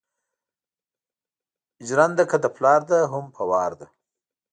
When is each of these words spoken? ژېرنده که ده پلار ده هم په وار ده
ژېرنده 1.87 2.23
که 2.29 2.37
ده 2.43 2.49
پلار 2.55 2.81
ده 2.89 2.99
هم 3.11 3.25
په 3.35 3.43
وار 3.49 3.71
ده 3.79 3.87